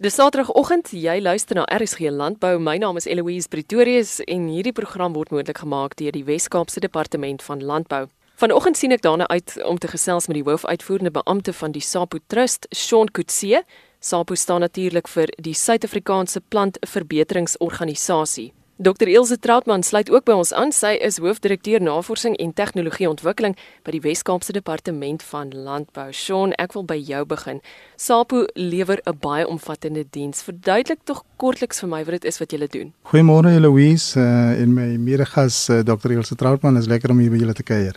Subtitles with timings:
[0.00, 2.56] Dis Saterdagoggend, jy luister na RSG Landbou.
[2.56, 7.44] My naam is Eloise Pretorius en hierdie program word moontlik gemaak deur die Wes-Kaapse Departement
[7.44, 8.06] van Landbou.
[8.40, 12.22] Vanoggend sien ek daarna uit om te gesels met die hoofuitvoerende beampte van die SAPO
[12.32, 13.60] Trust, Shaun Kutse.
[14.00, 18.54] SAPO staan natuurlik vir die Suid-Afrikaanse Plantverbeteringsorganisasie.
[18.80, 20.70] Dr Ilse Troutman sluit ook by ons aan.
[20.72, 23.52] Sy is hoofdirekteur Navorsing en Tegnologie Ontwikkeling
[23.84, 26.06] by die Wes-Kaapse Departement van Landbou.
[26.16, 27.60] Shaun, ek wil by jou begin.
[28.00, 30.40] SAPO lewer 'n baie omvattende diens.
[30.40, 32.94] Verduidelik tog kortliks vir my wat dit is wat julle doen.
[33.12, 36.78] Goeiemôre Louise uh, en my medegas uh, Dr Ilse Troutman.
[36.78, 37.96] Is lekker om hier by julle te kuier.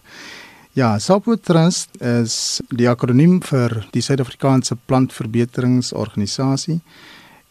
[0.74, 6.82] Ja, SAPO Trust is die akroniem vir die Suid-Afrikaanse Plantverbeteringsorganisasie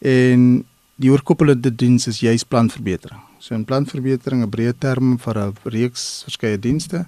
[0.03, 0.65] en
[1.03, 3.19] die oorkoppelende diens is juis plantverbetering.
[3.39, 7.05] So 'n plantverbetering 'n breë term vir 'n reeks verskeie dienste,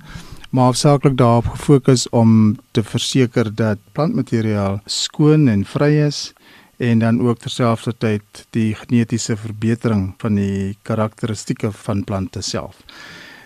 [0.52, 6.34] maar hoofsaaklik daarop gefokus om te verseker dat plantmateriaal skoon en vry is
[6.78, 12.76] en dan ook terselfdertyd die genetiese verbetering van die karakteristikke van plante self.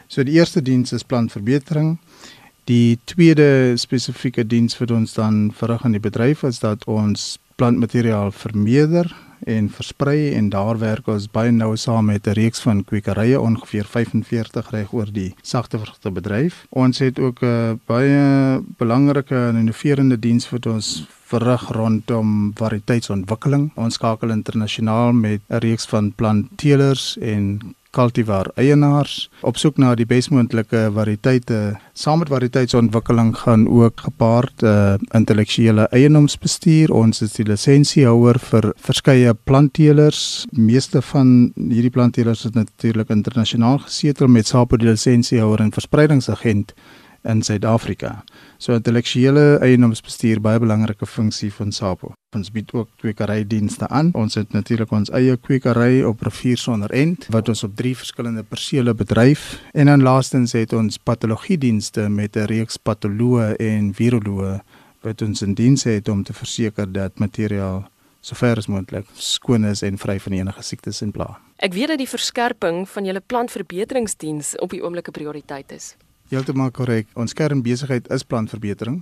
[0.08, 1.98] So die eerste diens is plantverbetering.
[2.66, 8.32] Die tweede spesifieke diens wat ons dan verrig aan die bedryf is dat ons plantmateriaal
[8.32, 13.40] vermeerder en versprei en daar werk ons baie nou saam met 'n reeks van kwekerye
[13.40, 16.66] ongeveer 45 reg oor die sagte vrugte bedryf.
[16.70, 23.72] Ons het ook 'n uh, baie belangrike en innoverende diens wat ons verrig rondom variëteitsontwikkeling.
[23.76, 30.08] Ons skakel internasionaal met 'n reeks van plantteelers en kultivar eienaars op soek na die
[30.10, 31.60] besmoontlike variëteite.
[31.98, 36.94] Saam met variëteitsontwikkeling gaan ook gepaard uh, intellektuele eienoomsbestuur.
[36.94, 40.46] Ons is die lisensiehouer vir verskeie plantteelers.
[40.52, 46.76] Meeste van hierdie plantteelers is natuurlik internasionaal gesetel met SAPO die lisensiehouer en verspreidingsagent
[47.24, 48.24] in Suid-Afrika.
[48.58, 52.14] So intellektuele eienoomsbestuur baie belangrike funksie van SAPO.
[52.36, 54.12] Ons bied ook kwekerydienste aan.
[54.14, 58.44] Ons het natuurlik ons eie kwekery op Rivier Sonder End wat ons op drie verskillende
[58.44, 64.60] persele bedryf en dan laastens het ons patologiedienste met 'n reeks patoloë en viroloë
[65.02, 67.88] wat ons in diens het om te verseker dat materiaal
[68.22, 71.40] sover as moontlik skoon is en vry van enige siektes en pla.
[71.58, 75.96] Ek weet dat die verskerping van julle plantverbeteringsdiens op die oomblik 'n prioriteit is.
[76.30, 77.08] Heeltemal korrek.
[77.18, 79.00] Ons kernbesigheid is plantverbetering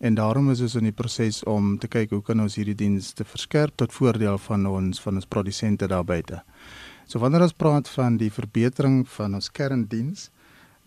[0.00, 3.26] en daarom is ons in die proses om te kyk hoe kan ons hierdie dienste
[3.28, 6.38] verskerp tot voordeel van ons van ons produsente daar buite.
[7.04, 10.30] So wanneer ons praat van die verbetering van ons kerndiens,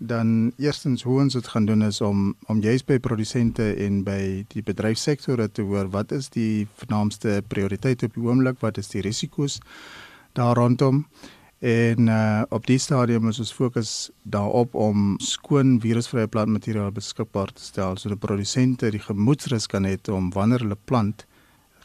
[0.02, 4.48] dan eerstens hoe ons dit gaan doen is om om juist by produsente en by
[4.50, 9.06] die bedryfsektor te hoor wat is die vernaamste prioriteite op die oomblik, wat is die
[9.06, 9.62] risiko's
[10.34, 11.06] daar rondom
[11.64, 17.64] En uh op die stadium is ons fokus daarop om skoon virusvrye plantmateriaal beskikbaar te
[17.64, 21.24] stel sodat produsente die gemoedsrus kan hê om wanneer hulle plant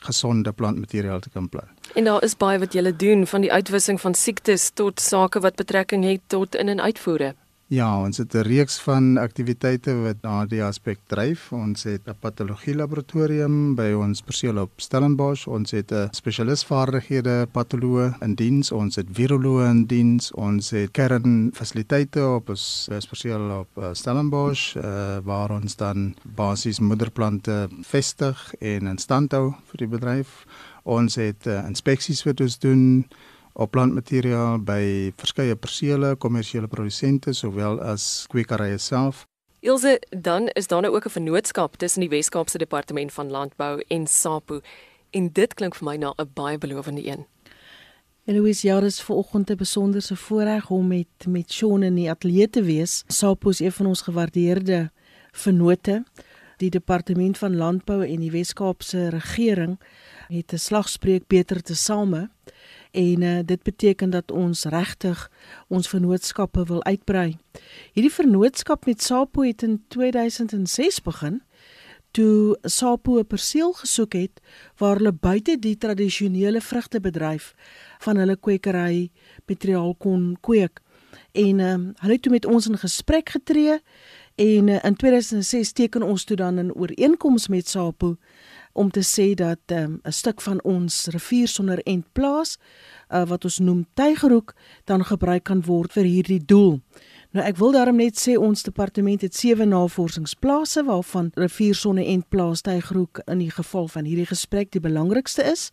[0.03, 1.71] gesonde plantmateriaal te kan plant.
[1.95, 5.55] En daar is baie wat jy doen van die uitwissing van siektes tot sake wat
[5.55, 7.35] betrekking het tot in en uitvoere.
[7.69, 11.53] Ja, ons het 'n reeks van aktiwiteite wat na die aspek dryf.
[11.53, 15.47] Ons het 'n patologie laboratorium by ons perseel op Stellenbosch.
[15.47, 18.73] Ons het 'n spesialisvaardighede patoloog in diens.
[18.73, 20.33] Ons het viroloog in diens.
[20.33, 27.69] Ons het kernfasiliteite op ons perseel op uh, Stellenbosch uh, waar ons dan basies moederplante
[27.83, 30.47] vestig en in stand hou vir die bedryf.
[30.83, 33.05] Ons het uh, inspeksies wat ons doen
[33.59, 39.25] op plantmateriaal by verskeie persele, kommersiële produsente sowel as kwekerye self.
[39.67, 44.07] Ilse, dan is daar nou ook 'n vennootskap tussen die Wes-Kaapse Departement van Landbou en
[44.07, 44.61] SAPO
[45.11, 47.27] en dit klink vir my na 'n baie belovende een.
[48.25, 53.05] Eloise Jares vanoggend 'n besonderse voorreg om met met Shaun in die ateljee te wees.
[53.07, 54.91] SAPO is een van ons gewaardeerde
[55.33, 56.05] vennote.
[56.57, 59.81] Die Departement van Landbou en die Wes-Kaapse regering
[60.29, 62.31] het 'n slagspreuk beter te same
[62.91, 65.31] en uh, dit beteken dat ons regtig
[65.69, 67.37] ons vennootskappe wil uitbrei.
[67.93, 71.43] Hierdie vennootskap met Sapo het in 2006 begin
[72.11, 74.41] toe Sapo 'n perseel gesoek het
[74.77, 77.55] waar hulle buite die tradisionele vrugtebedryf
[77.99, 79.11] van hulle kwekery
[79.47, 80.81] materiaal kon kweek.
[81.33, 83.79] En uh, hulle het toe met ons in gesprek getree
[84.35, 88.17] en uh, in 2006 teken ons toe dan 'n ooreenkoms met Sapo
[88.79, 92.59] om te sê dat ehm, 'n um, stuk van ons rivier sonder end plaas
[93.11, 94.55] uh, wat ons noem Tygerhoek
[94.85, 96.81] dan gebruik kan word vir hierdie doel.
[97.31, 102.29] Nou ek wil daarom net sê ons departement het sewe navorsingsplase waarvan rivier sonder end
[102.29, 105.71] plaas Tygerhoek in die geval van hierdie gesprek die belangrikste is.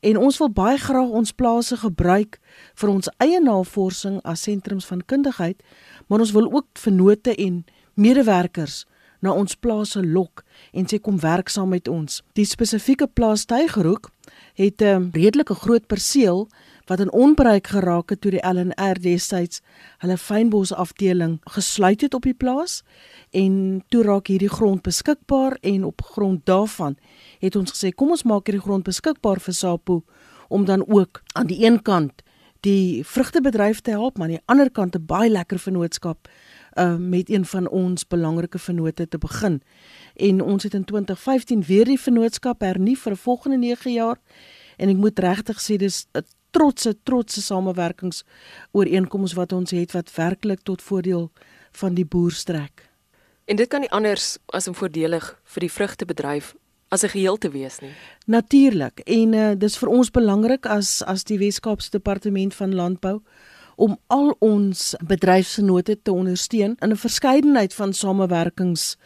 [0.00, 2.38] En ons wil baie graag ons plase gebruik
[2.74, 5.62] vir ons eie navorsing as sentrums van kundigheid,
[6.08, 7.64] maar ons wil ook vennote en
[7.94, 8.84] medewerkers
[9.20, 12.22] na ons plase lok en sê kom werk saam met ons.
[12.34, 14.10] Die spesifieke plaas Tygerhoek
[14.54, 16.48] het 'n um, redelike groot perseel
[16.90, 19.60] wat in onbruik geraak het toe die LNR destyds
[20.02, 22.80] hulle fynbos afdeling gesluit het op die plaas
[23.30, 26.96] en toe raak hierdie grond beskikbaar en op grond daarvan
[27.38, 30.02] het ons gesê kom ons maak hierdie grond beskikbaar vir SAPO
[30.48, 32.24] om dan ook aan die een kant
[32.66, 36.28] die vrugtebedryf te help maar aan die ander kant 'n baie lekker vennootskap
[36.74, 39.62] uh, met een van ons belangrike vennote te begin.
[40.16, 44.18] En ons het in 2015 weer die vennootskap hernie vir 'n volgende 9 jaar
[44.76, 48.24] en ek moet regtig sê dis 'n trotse trotse samewerkings
[48.72, 51.30] ooreenkomste wat ons het wat werklik tot voordeel
[51.72, 52.90] van die boer strek.
[53.44, 56.54] En dit kan nie anders as om voordelig vir die vrugtebedryf
[56.88, 57.90] as 'n geheel te wees nie.
[58.26, 58.98] Natuurlik.
[58.98, 63.22] En uh, dis vir ons belangrik as as die Wes-Kaapse Departement van Landbou
[63.80, 68.96] om al ons bedryfsgenote te ondersteun in 'n verskeidenheid van samewerkings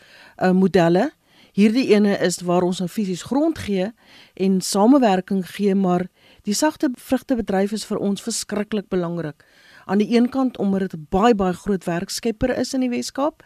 [0.42, 1.12] uh, modelle.
[1.52, 3.92] Hierdie ene is waar ons nou fisies grond gee
[4.34, 6.08] en samewerking gee, maar
[6.42, 9.44] die sagte vrugtebedryf is vir ons verskriklik belangrik.
[9.84, 13.44] Aan die een kant omdat dit baie baie groot werkskepper is in die Wes-Kaap,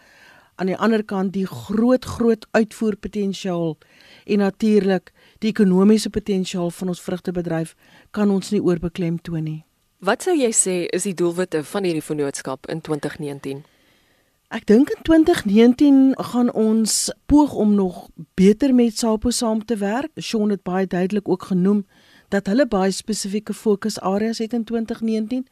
[0.57, 3.77] aan die ander kant die groot groot uitvoerpotensiaal
[4.25, 7.75] en natuurlik die ekonomiese potensiaal van ons vrugtebedryf
[8.11, 9.68] kan ons nie oorbeklem toon nie.
[9.99, 13.65] Wat sou jy sê is die doelwitte van hierdie vennootskap in 2019?
[14.55, 15.97] Ek dink in 2019
[16.29, 18.05] gaan ons poog om nog
[18.39, 20.13] beter met SAPO saam te werk.
[20.23, 21.83] Shaun het baie duidelik ook genoem
[22.31, 25.43] dat hulle baie spesifieke fokusareas het in 2019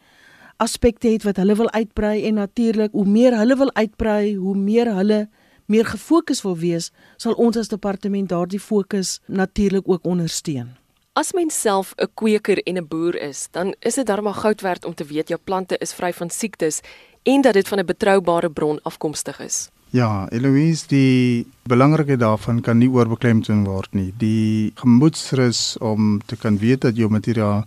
[0.62, 4.94] aspekte het wat hulle wil uitbrei en natuurlik hoe meer hulle wil uitbrei, hoe meer
[4.94, 5.24] hulle
[5.66, 10.76] meer gefokus wil wees, sal ons as departement daardie fokus natuurlik ook ondersteun.
[11.16, 14.84] As mens self 'n kweker en 'n boer is, dan is dit darem goud werd
[14.84, 16.80] om te weet jou plante is vry van siektes
[17.22, 19.70] en dat dit van 'n betroubare bron afkomstig is.
[19.90, 24.14] Ja, Eloise, die belangrikheid daarvan kan nie oorbeklemtoon word nie.
[24.18, 27.64] Die gemoedsrus om te kan weet dat jou materiaal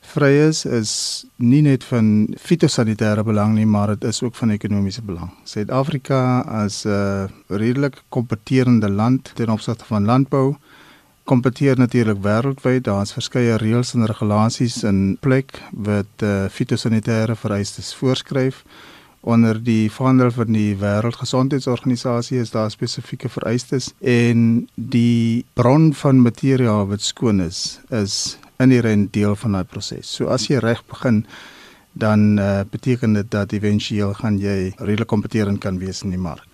[0.00, 5.02] vry is is nie net van fitosanitêre belang nie, maar dit is ook van ekonomiese
[5.02, 5.30] belang.
[5.44, 10.56] Suid-Afrika as 'n uh, redelik kompeterende land ten opsigte van landbou
[11.30, 12.84] kompeteer natuurlik wêreldwyd.
[12.88, 18.64] Daar's verskeie reëls en regulasies in plek wat uh, fitosanitêre vereistes voorskryf.
[19.20, 26.88] Onder die vaandel van die Wêreldgesondheidsorganisasie is daar spesifieke vereistes en die bron van materiaal
[26.88, 30.08] wat skoon is, is inherent deel van daai proses.
[30.08, 31.26] So as jy reg begin
[31.92, 36.46] dan uh, beteken dit dat éventueel gaan jy redelik kompeterend kan wees in die mark.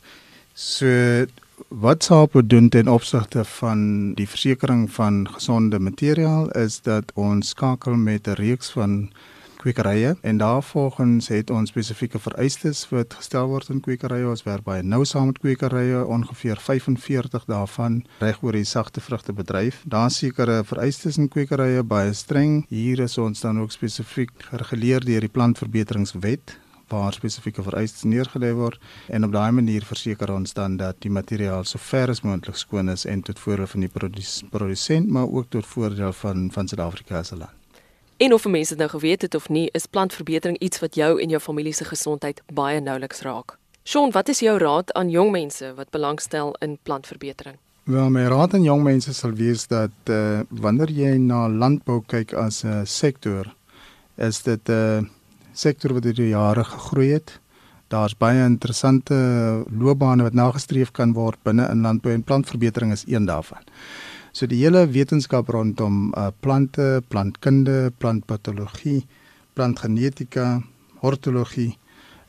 [0.57, 0.91] So
[1.69, 7.97] wat SAPO doen ten opsigte van die versekerings van gesonde materiaal is dat ons skakel
[7.97, 9.11] met 'n reeks van
[9.57, 14.29] kwekerye en daarvolgens het ons spesifieke vereistes wat gestel word in kwekerye.
[14.29, 19.33] Ons werk baie nou saam met kwekerye, ongeveer 45 daarvan reg oor die sagte vrugte
[19.33, 19.83] bedryf.
[19.85, 22.65] Daar sekere vereistes in kwekerye baie streng.
[22.69, 28.81] Hier is ons dan ook spesifiek gereguleer deur die plantverbeteringswet waar spesifieke vereistes neergelê word
[29.09, 32.89] en op daai manier verseker ons dan dat die materiaal so ver as moontlik skoon
[32.89, 33.93] is en tot voordeel van die
[34.51, 37.55] produsent maar ook tot voordeel van van Suid-Afrika se land.
[38.17, 41.29] En of mense dit nou geweet het of nie, is plantverbetering iets wat jou en
[41.29, 43.59] jou familie se gesondheid baie nouliks raak.
[43.85, 47.59] Shaun, wat is jou raad aan jong mense wat belangstel in plantverbetering?
[47.85, 52.33] Wel, my raad aan jong mense sal wees dat uh, wanneer jy na landbou kyk
[52.35, 53.55] as 'n uh, sektor,
[54.17, 55.16] is dit 'n uh,
[55.57, 57.39] sektor wat deur jare gegroei het.
[57.89, 59.15] Daar's baie interessante
[59.71, 63.63] loopbane wat nagestreef kan word binne in landbou en plantverbetering is een daarvan.
[64.33, 69.07] So die hele wetenskap rondom uh, plante, plantkunde, plantpatologie,
[69.55, 70.61] plantgenetika,
[71.01, 71.77] hortologie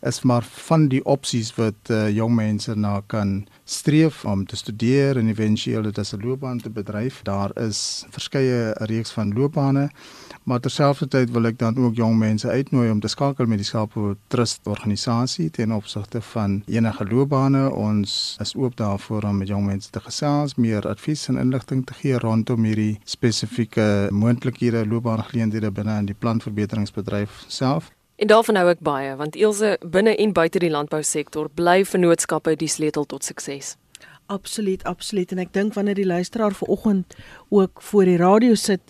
[0.07, 5.17] is maar van die opsies wat uh, jong mense na kan streef om te studeer
[5.17, 7.21] en éventueel dit as 'n loopbaan te bedryf.
[7.23, 9.89] Daar is verskeie reeks van loopbane.
[10.47, 14.15] Maar terselfdertyd wil ek dan ook jong mense uitnooi om te skakel met die Skapo
[14.27, 17.71] Trust organisasie ten opsigte van enige loopbane.
[17.71, 21.93] Ons is oop daarvoor om met jong mense te gesels, meer advies en inligting te
[21.93, 27.91] gee rondom hierdie spesifieke moontlikhede loopbaangeleenthede binne in die plantverbeteringsbedryf self.
[28.17, 32.69] En daarvan hou ek baie want Elsje binne en buite die landbousektor bly vennootskappe die
[32.69, 33.75] sleutel tot sukses.
[34.33, 37.13] Absoluut, absoluut en ek dink wanneer die luisteraar vanoggend
[37.53, 38.81] ook voor die radio sit,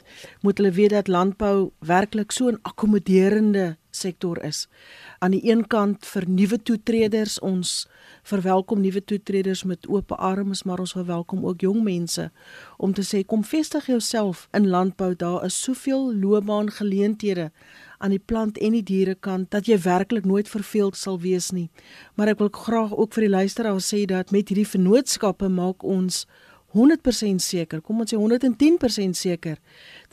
[0.42, 4.68] moet hulle weet dat landbou werklik so 'n akkommoderende sektor is.
[5.20, 7.88] Aan die een kant vir nuwe toetreders, ons
[8.28, 12.30] verwelkom nuwe toetreders met oop arms, maar ons verwelkom ook jong mense
[12.78, 15.16] om te sê kom vestig jouself in landbou.
[15.16, 17.52] Daar is soveel loopbaangeleenthede
[17.98, 21.70] aan die plant en die dierekant dat jy werklik nooit verveeld sal wees nie.
[22.16, 26.26] Maar ek wil graag ook vir die luisteraars sê dat met hierdie vennootskappe maak ons
[26.76, 29.58] 100% seker, kom ons sê 110% seker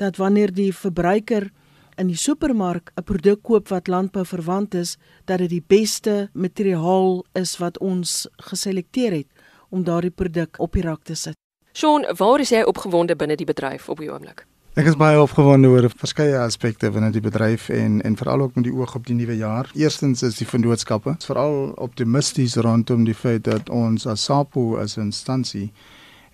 [0.00, 1.50] dat wanneer die verbruiker
[1.96, 7.24] in die supermark 'n produk koop wat landbou verwant is, dat dit die beste materiaal
[7.32, 9.26] is wat ons geselekteer het
[9.70, 11.34] om daardie produk op die rak te sit.
[11.72, 14.46] Sean, waar is jy opgewonde binne die bedryf op die oomblik?
[14.74, 18.64] Ek is baie opgewonde oor verskeie aspekte binne die bedryf en en veral ook met
[18.64, 19.70] die oog op die nuwe jaar.
[19.74, 25.00] Eerstens is die vennootskappe, veral optimisties rondom die feit dat ons as SAPO as 'n
[25.10, 25.72] instansie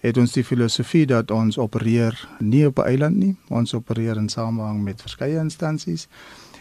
[0.00, 4.28] het ons die filosofie dat ons opereer nie op 'n eiland nie, ons opereer in
[4.28, 6.08] samehang met verskeie instansies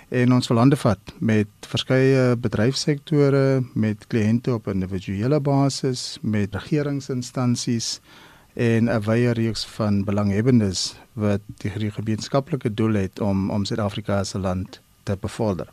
[0.10, 8.00] en ons verlande vat met verskeie bedryfsektore, met kliënte op 'n individuele basis, met regeringsinstansies
[8.53, 14.39] en 'n wye reeks van belanghebbendes wat die gemeenskaplike doel het om om Suid-Afrika 'n
[14.39, 15.67] land te bevorder.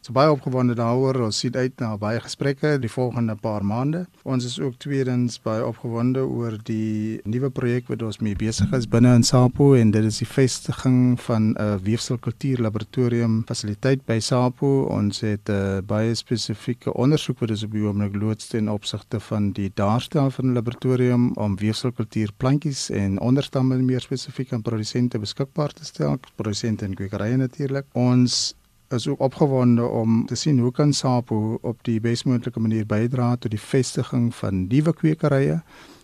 [0.00, 1.18] So baie opgewonde daaroor.
[1.26, 4.06] Ons sien uit na baie gesprekke die volgende paar maande.
[4.24, 8.86] Ons is ook tweedens baie opgewonde oor die nuwe projek wat ons mee besig is
[8.88, 14.88] binne in SAPO en dit is die vestiging van 'n weefselkultuurlaboratorium fasiliteit by SAPO.
[14.88, 19.20] Ons het 'n uh, baie spesifieke ondersoek wat ons op die oomblik loods ten opsigte
[19.20, 25.72] van die daarstel van 'n laboratorium om weefselkultuurplantjies en onderstamme meer spesifiek aan produsente beskikbaar
[25.72, 27.84] te stel, produsente en kwekerye natuurlik.
[27.92, 28.54] Ons
[28.94, 33.50] is ook opgewonde om te sien hoe kan SAPO op die besmoontlike manier bydra tot
[33.50, 35.60] die vestiging van nuwe kwekerye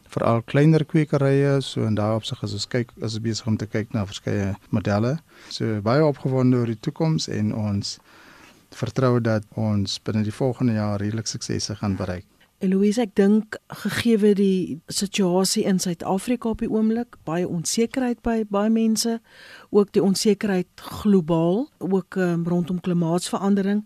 [0.09, 1.61] veral kleiner kwekerye.
[1.61, 4.55] So en daarop sig as ons kyk as ons besig om te kyk na verskeie
[4.71, 5.17] modelle.
[5.51, 7.97] So baie opgewonde oor die toekoms en ons
[8.77, 12.27] vertrou dat ons binne die volgende jaar redelik suksese gaan bereik
[12.65, 18.71] Eloise, ek dink gegeewe die situasie in Suid-Afrika op die oomblik, baie onsekerheid by baie
[18.73, 19.19] mense,
[19.69, 23.83] ook die onsekerheid globaal, ook um, rondom klimaatsverandering,